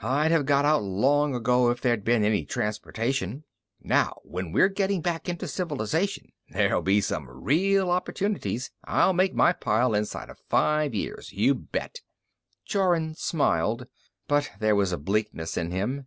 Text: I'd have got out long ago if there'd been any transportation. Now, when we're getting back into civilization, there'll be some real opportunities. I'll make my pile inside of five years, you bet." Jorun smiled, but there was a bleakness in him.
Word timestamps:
I'd 0.00 0.30
have 0.32 0.44
got 0.44 0.66
out 0.66 0.82
long 0.82 1.34
ago 1.34 1.70
if 1.70 1.80
there'd 1.80 2.04
been 2.04 2.22
any 2.26 2.44
transportation. 2.44 3.44
Now, 3.80 4.20
when 4.22 4.52
we're 4.52 4.68
getting 4.68 5.00
back 5.00 5.30
into 5.30 5.48
civilization, 5.48 6.30
there'll 6.50 6.82
be 6.82 7.00
some 7.00 7.26
real 7.26 7.90
opportunities. 7.90 8.70
I'll 8.84 9.14
make 9.14 9.34
my 9.34 9.54
pile 9.54 9.94
inside 9.94 10.28
of 10.28 10.38
five 10.50 10.94
years, 10.94 11.32
you 11.32 11.54
bet." 11.54 12.02
Jorun 12.66 13.14
smiled, 13.14 13.86
but 14.28 14.50
there 14.60 14.76
was 14.76 14.92
a 14.92 14.98
bleakness 14.98 15.56
in 15.56 15.70
him. 15.70 16.06